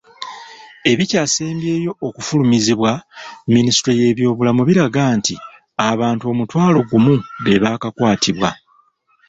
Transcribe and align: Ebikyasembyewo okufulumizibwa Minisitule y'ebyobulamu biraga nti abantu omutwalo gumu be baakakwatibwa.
Ebikyasembyewo 0.91 1.91
okufulumizibwa 2.07 2.91
Minisitule 3.53 3.95
y'ebyobulamu 4.01 4.61
biraga 4.69 5.03
nti 5.17 5.35
abantu 5.91 6.23
omutwalo 6.31 6.77
gumu 6.89 7.15
be 7.43 7.53
baakakwatibwa. 7.63 8.49